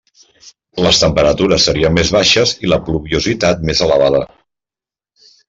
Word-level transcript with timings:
Les 0.85 1.01
temperatures 1.03 1.67
serien 1.69 1.93
més 1.97 2.13
baixes 2.15 2.55
i 2.65 2.73
la 2.73 2.81
pluviositat 2.89 3.63
més 3.71 3.85
elevada. 3.91 4.25